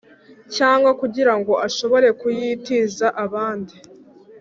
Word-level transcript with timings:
Cyangwa 0.55 0.91
kugira 1.01 1.33
ngo 1.39 1.53
ashobore 1.67 2.07
kuyitiza 2.19 3.07
abandi 3.25 3.75